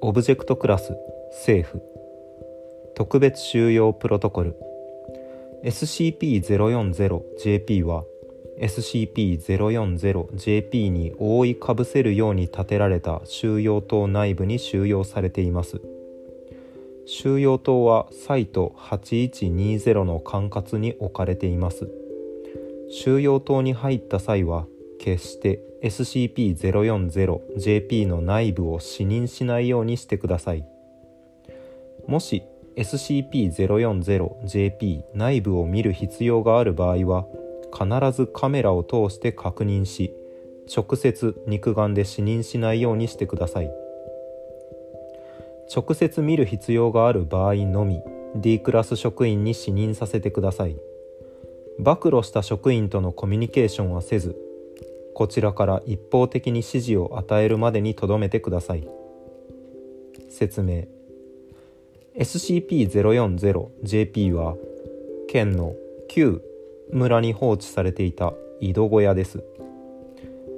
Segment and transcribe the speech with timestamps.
[0.00, 0.96] オブジェクトクラス
[1.30, 1.82] 政府
[2.94, 4.56] 特別収容プロトコル。
[5.64, 8.04] SCP-040JP は
[8.60, 15.97] SCP-040JP に覆いかぶせるように建てられた収容棟内部に収容されています。
[17.10, 21.88] 収容棟はサイト8120の管轄に置かれています。
[22.90, 24.66] 収容棟に入った際は
[25.00, 30.66] 決して SCP-040JP の内部を視認しないようにしてください。
[32.06, 32.42] もし
[32.76, 37.24] SCP-040JP 内部を見る必要がある場合は
[37.72, 40.12] 必ずカメラを通して確認し
[40.70, 43.87] 直接肉眼で視認しないようにしてください。
[45.74, 48.00] 直接見る必要がある場合のみ
[48.36, 50.76] D クラス職員に視認させてください。
[51.78, 54.36] 暴露した職員とのコミュニケーションはせず
[55.14, 58.88] こちらから一方的に指示を与えるまでにとどめてください。
[60.28, 60.84] 説明。
[62.16, 64.56] SCP-040JP は
[65.28, 65.74] 県の
[66.08, 66.42] 旧
[66.92, 69.42] 村に放置されていた井戸小屋です。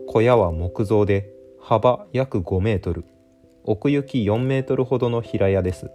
[0.06, 3.05] 小屋は木造で幅約5メートル。
[3.64, 5.91] 奥行き4メートルほどの平屋です。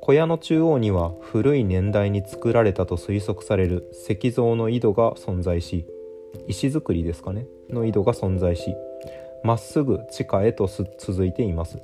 [0.00, 5.86] 小屋の中央には古い年代に作られたと推測される石像の井戸が存在し
[6.46, 7.46] 石造りですかね？
[7.68, 8.74] の井戸が存在し
[9.44, 11.78] まっすぐ地下へと続いています。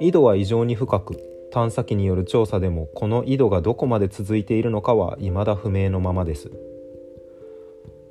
[0.00, 1.16] 井戸は異常に深く
[1.52, 6.50] 探査機による調査でもこの井戸がどこまで続いているのかは未だ不明のままです。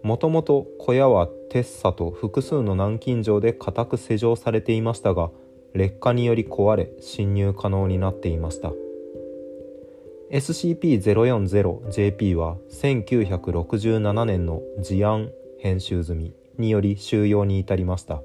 [0.03, 5.29] もともと小屋は鉄砂と複数の南京錠で固く施錠されていましたが
[5.73, 8.71] 劣化により壊れ侵入可能になっていました。
[10.31, 18.21] SCP-040JP は1967年の事案編集済みにより収容に至りました。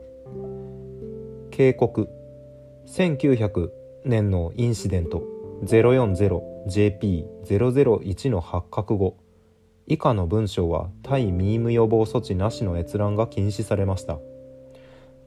[1.50, 2.08] 警告。
[2.86, 3.70] 1900
[4.04, 5.24] 年のインシデント。
[5.64, 9.16] 040JP001 の発覚後
[9.88, 14.18] 以下の文章は対ミーム予防措置なしの閲覧が禁止されました。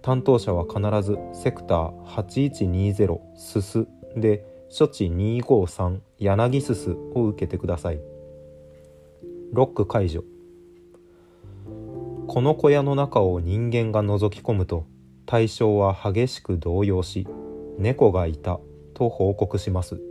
[0.01, 4.45] 担当者は必ずセクター8120すすで
[4.77, 7.99] 処置253柳すすを受けてください。
[9.51, 10.23] ロック解除。
[12.27, 14.85] この小屋の中を人間が覗き込むと
[15.25, 17.27] 対象は激しく動揺し
[17.77, 18.59] 猫がいた
[18.93, 20.01] と報告します。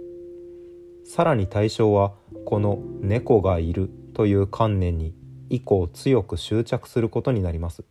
[1.04, 5.14] さらに対象はこの猫がいるという観念に
[5.48, 7.84] 以降強く執着することになります。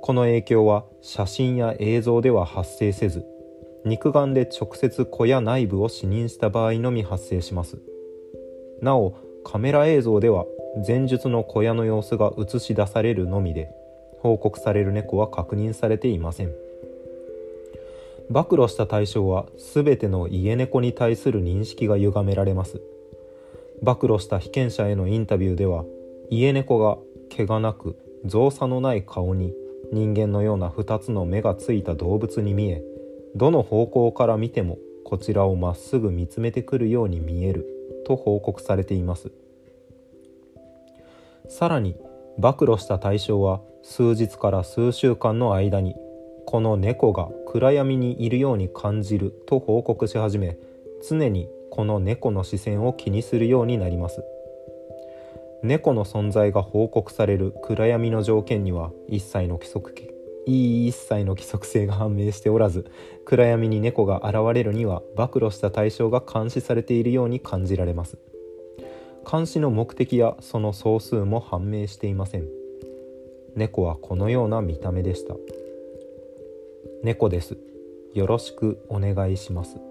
[0.00, 3.26] この影響は写真や映像では発生せず
[3.84, 7.82] 肉眼で直接小屋内部を視認した場合のみ発生します。
[8.80, 9.14] なお
[9.44, 10.46] カメラ映像では
[10.86, 13.68] 前述の小屋の様子が映し出されるのみで
[14.20, 16.52] 報告される猫は確認されていません。
[18.30, 19.44] 暴露した対象は
[19.74, 22.80] 全ての家猫に対する認識が歪められます。
[23.82, 25.84] 暴露した被験者へのインタビューでは
[26.30, 26.98] 家猫が
[27.28, 29.52] 毛がなく造作のない顔に
[29.92, 32.82] 人間のような2つの目がついた動物に見え
[33.34, 37.66] どの方向から見てもこちらをまっすぐ見つめてくるように見える
[38.06, 39.32] と報告されています。
[41.48, 41.96] さらに
[42.38, 45.96] 暴露した対象は数日から数週間の間に
[46.46, 50.56] この猫が暗闇にいるように感じると報告し始め
[51.08, 54.22] 常にこの猫の視線を気にするようになります。
[55.62, 59.92] 猫の存在が報告される暗闇の条件には一切の規則
[60.46, 62.90] いい一切の規則性が判明しておらず
[63.24, 68.18] 暗闇に猫が現れるには暴露した対象が監視されているように感じられます。
[69.30, 72.48] 監視の目的やその総数も判明していません。
[73.54, 75.36] 猫はこのような見た目でした。
[77.02, 77.58] 猫です。
[78.14, 79.89] よろしくお願いします。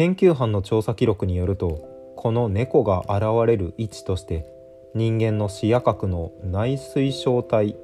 [0.00, 4.46] 研究班の調査記録によるとこの猫が現れる位置として
[4.94, 7.76] 人間の視野角の内水小体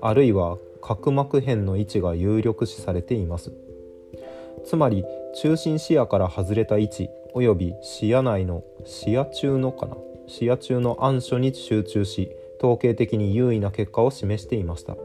[0.00, 3.52] あるいは角膜片の位置が有力視されています。
[4.64, 5.04] つまり
[5.42, 14.96] 中心視野から外れた位置および視野内の視野中のかな視野中の暗所に集中し統計的に優位な結果を示していました。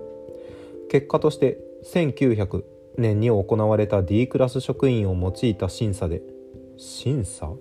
[0.89, 2.63] 結果として1900
[2.97, 6.21] 年に行われた D クラス職員を用いた審査で
[6.77, 7.51] 審査？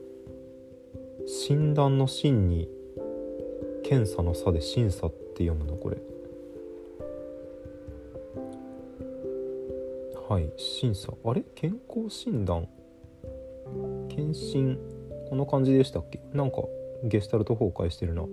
[1.26, 2.68] 診断の診に
[3.84, 5.98] 検査の差で審査って読むのこれ。
[10.28, 11.12] はい審査。
[11.24, 11.44] あれ？
[11.54, 12.68] 健康診断？
[14.08, 14.78] 検診？
[15.28, 16.20] この感じでしたっけ？
[16.32, 16.62] なんか
[17.04, 18.24] ゲスタルト崩壊してるな。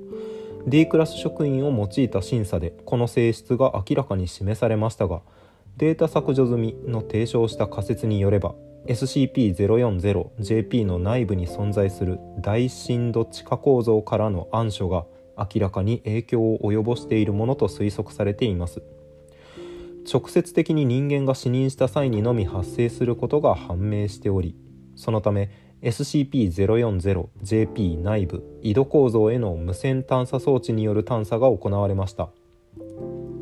[0.66, 5.22] D クラス職員を用いた審査でこの性質が明らかに示されましたが
[5.78, 8.56] データ削除済みの提唱した仮説によれば
[8.88, 15.06] SCP-040JP の内部に存在する大深度地下構造からの暗所が
[15.38, 18.82] 明らかに影響を及ぼしているものと推測されています。
[20.12, 24.56] 直接的に人間が死認した際にのみ発生することが判明しており
[24.96, 25.52] そのため
[25.84, 32.30] SCP-040JP 内部井戸構造への無線探査装置による探査が行われました。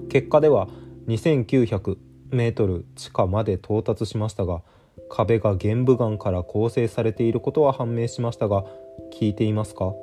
[0.10, 0.68] 結果では
[1.08, 1.98] 2900
[2.30, 4.62] メートル地下まで到達しましたが
[5.10, 8.66] 壁が玄武岩から構成されていることは判明しましたが
[9.14, 9.94] 聞いていますか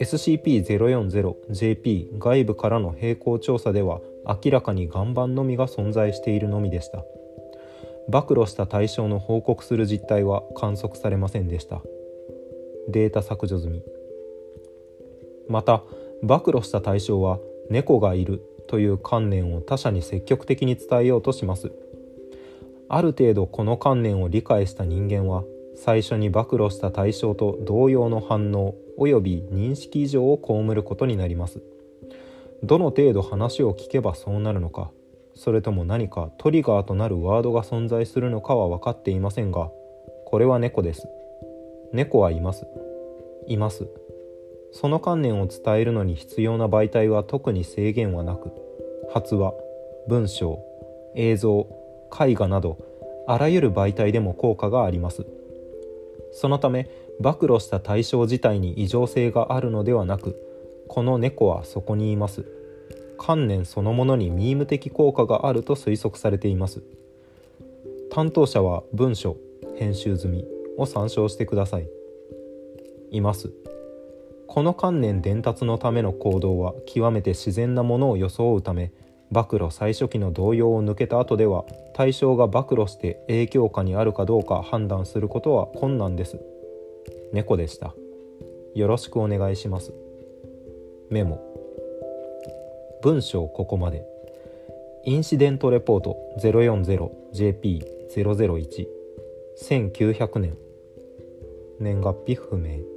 [0.00, 4.00] ？SCP-040JP 外部からの並行調査では
[4.44, 7.04] 明らかに岩盤のみが存在しているのみでした。
[8.08, 11.82] 暴露した対象の報告する実態は観測されませんでした。
[12.88, 13.82] データ削除済み。
[15.48, 15.82] また
[16.22, 17.38] 暴露した対象は
[17.70, 21.72] 猫がいるという観念を他者に積極的に伝えようとします。
[22.94, 25.44] ある程度この観念を理解した人間は
[25.76, 31.62] 最初に暴露した対象と同様の反応及び認識異常を被ることになります。
[32.62, 34.90] どの程度話を聞けばそうなるのか
[35.34, 39.70] それとも何かトリガーとなるワードが存在するのかは分かっていませんが
[40.26, 41.08] これは猫です。
[41.94, 42.66] 猫はいます。
[43.46, 43.88] います。
[44.70, 48.52] その観念を伝えるのに必要な媒体は特に制限はなく
[49.14, 49.54] 発話
[50.08, 50.62] 文章
[51.14, 51.81] 映像
[52.12, 52.78] 絵画など
[53.26, 55.26] あらゆる媒体でも効果があります。
[56.32, 56.88] そのため
[57.20, 60.36] 暴露した対象自体に異常性があるのではなく
[60.88, 62.44] この猫はそこにいます。
[63.18, 66.82] 観念そのものにミーム的効果があると推測されています。
[68.10, 69.36] 担当者は文書
[69.76, 70.44] 編集済み
[70.76, 71.88] を参照してください。
[73.10, 73.52] います。
[74.48, 78.92] この観念伝達のための行動は極めて自然なものを装うため
[79.32, 81.64] 暴露最初期の動揺を抜けた後では
[81.94, 86.38] 対象が暴露して影響下にあるかどうか判断することは困難です。
[87.32, 87.94] 猫でした。
[88.74, 89.94] よろしくお願いします。
[91.10, 91.40] メモ。
[93.02, 94.04] 文章ここまで。
[95.04, 98.86] インシデントレポート 040JP001
[99.58, 100.58] 1900年。
[101.80, 102.91] 年月日不明。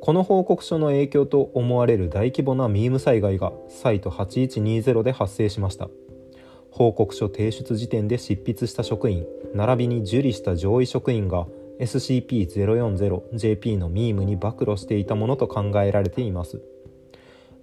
[0.00, 5.88] この報告書の影響と思われる大規模なミーム災害がサイト8120で発生しました。
[6.70, 11.46] 報告書提出時点で執筆した職員並びに受理した上位職員が
[11.80, 16.62] SCP-040JP のミームに暴露していたものと考えられています。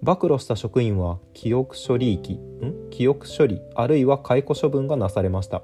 [0.04, 2.90] 暴露した職員は記憶処理域ん？
[2.92, 5.64] 記憶処理あるいは解雇処分がなされました。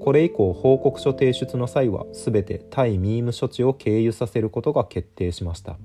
[0.00, 5.78] これ以降報告書提出の際は全て対ミーム処置を経由させることが決定しました。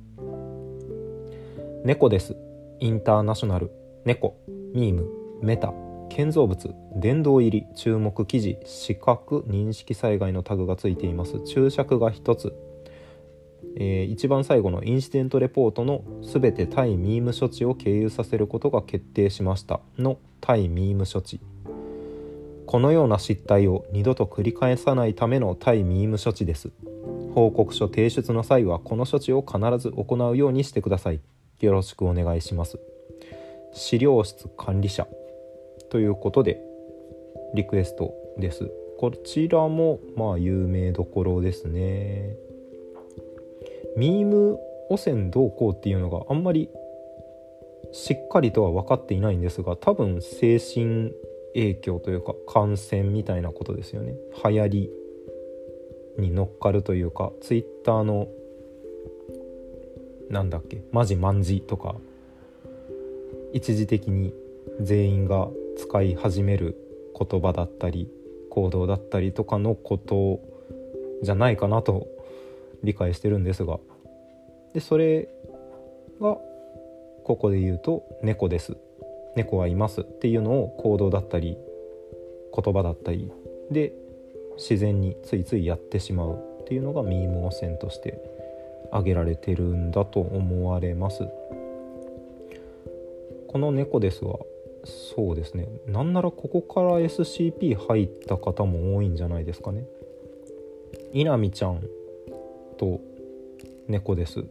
[1.84, 2.36] 猫です。
[2.80, 3.72] インターナショナル。
[4.06, 4.38] 猫。
[4.74, 5.08] ミーム。
[5.42, 5.74] メタ。
[6.10, 6.75] 建造物。
[6.96, 7.66] 殿堂入り。
[7.75, 8.58] 注目記事。
[8.66, 11.40] 視覚認識災害のタグがついています。
[11.42, 12.54] 注釈が1つ、
[13.78, 21.40] えー、一番最後のインシデントレポートの全て対ミーム処置を経由させることが決定しましたの対ミーム処置。
[22.72, 26.72] このような失態を二度と繰り返さないための対ミーム処置です。
[27.36, 31.20] 報告書提出の際はこの処置を必ず行うようにしてください。
[31.60, 32.80] よろしくお願いします。
[33.74, 35.06] 資料室管理者。
[35.90, 36.62] ということで
[37.56, 38.72] リクエストです。
[38.98, 42.38] こちらもまあ有名どころですね。
[43.98, 44.58] ミーム
[44.90, 46.70] 汚染どうこうっていうのがあんまり
[47.92, 51.12] しっかりとは分かっていないんですが多分精神
[51.53, 54.15] 影響というか感染みたいなことですよね。
[54.46, 54.89] 流行り
[56.17, 58.27] に乗っかるというかツイッターの
[60.29, 61.96] なんだっけマジマンジとか
[63.53, 64.34] 一時的に
[64.79, 66.75] 全員が使い始める
[67.17, 68.10] 言葉だったり
[68.50, 70.39] 行動だったりとかのこと
[71.24, 72.08] じゃないかなと
[72.84, 73.79] 理解してるんですが。
[74.74, 75.27] でそれ
[76.22, 76.38] が
[77.24, 78.77] ここで言うと「猫です」
[79.36, 81.58] 猫はいますっていうのを行動だったり
[82.54, 83.32] 言葉だったり
[83.72, 83.94] で
[84.58, 88.22] 自然についついやってしまうっていうのがミーム汚染として
[88.92, 91.28] 挙げられてるんだと思われます。
[93.48, 94.40] この猫ですは
[94.84, 95.68] そうですね。
[95.88, 99.86] なんならここから SCP 入った方も多いんじゃないですかね。
[101.14, 101.82] 稲見ちゃん
[102.78, 103.00] と
[103.88, 104.44] 猫です。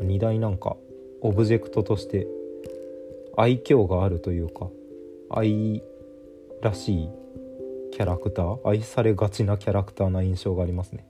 [0.00, 0.76] 2大なんか
[1.20, 2.26] オブジェクトとして
[3.38, 4.66] 愛嬌があるというか
[5.30, 5.80] 愛
[6.60, 7.08] らしい
[7.92, 11.06] キャラクター愛されがちなキャラクターな印象がありますね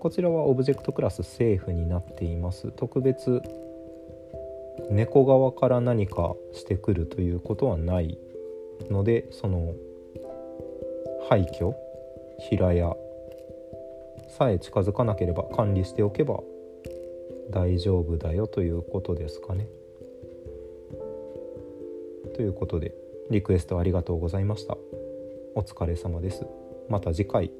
[0.00, 3.42] こちらはオブジェクトクラスセーフになっています特別
[4.90, 8.18] 猫側から何かしてくるということはない
[8.90, 9.74] のでその
[11.28, 11.74] 廃墟
[12.48, 12.96] 平屋
[14.38, 16.40] さえ近づかなければ管理しておけば
[17.50, 19.68] 大丈夫だよということですかね。
[22.32, 22.94] ということで
[23.30, 24.76] リクエストありがとうございました。
[25.54, 26.46] お疲れ様です。
[26.88, 27.50] また次回。